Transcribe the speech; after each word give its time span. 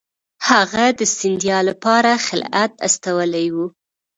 هغه 0.49 0.85
د 0.99 1.01
سیندیا 1.17 1.57
لپاره 1.69 2.11
خلعت 2.25 2.71
استولی 2.87 3.47
وو. 3.55 3.65